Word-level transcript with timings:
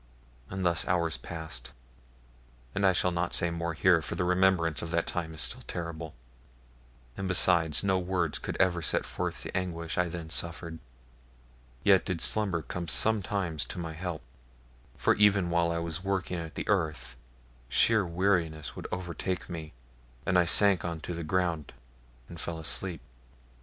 And 0.49 0.65
thus 0.65 0.81
the 0.81 0.89
hours 0.93 1.17
passed, 1.17 1.73
and 2.73 2.87
I 2.87 2.91
shall 2.91 3.11
not 3.11 3.35
say 3.35 3.51
more 3.51 3.75
here, 3.75 4.01
for 4.01 4.15
the 4.15 4.23
remembrance 4.23 4.81
of 4.81 4.89
that 4.89 5.05
time 5.05 5.31
is 5.35 5.41
still 5.41 5.61
terrible, 5.67 6.15
and 7.15 7.27
besides, 7.27 7.83
no 7.83 7.99
words 7.99 8.39
could 8.39 8.57
ever 8.59 8.81
set 8.81 9.05
forth 9.05 9.43
the 9.43 9.55
anguish 9.55 9.99
I 9.99 10.09
then 10.09 10.31
suffered, 10.31 10.79
yet 11.83 12.03
did 12.03 12.19
slumber 12.19 12.63
come 12.63 12.87
sometimes 12.87 13.63
to 13.65 13.77
my 13.77 13.93
help; 13.93 14.23
for 14.97 15.13
even 15.17 15.51
while 15.51 15.69
I 15.71 15.77
was 15.77 16.03
working 16.03 16.39
at 16.39 16.55
the 16.55 16.67
earth, 16.67 17.15
sheer 17.69 18.03
weariness 18.03 18.75
would 18.75 18.87
overtake 18.91 19.49
me, 19.51 19.71
and 20.25 20.35
I 20.39 20.45
sank 20.45 20.83
on 20.83 20.99
to 21.01 21.13
the 21.13 21.23
ground 21.23 21.73
and 22.27 22.41
fell 22.41 22.57
asleep. 22.57 23.01